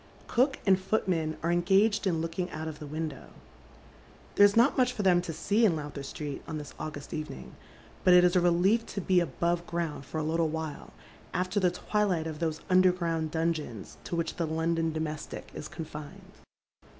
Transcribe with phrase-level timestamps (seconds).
[0.25, 3.27] Cook and footman are engaged in looking out of the window.
[4.33, 7.55] There is not much for them to see in Lowther Street on thia August evening,
[8.03, 10.89] but it is a relief to be above ground for a littie wliile,
[11.35, 16.31] after the twilight of those underground dungeons to which the London domestic is confined.